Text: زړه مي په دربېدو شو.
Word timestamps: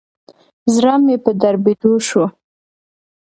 زړه 0.73 0.93
مي 1.05 1.15
په 1.23 1.31
دربېدو 1.41 1.91
شو. 2.07 2.25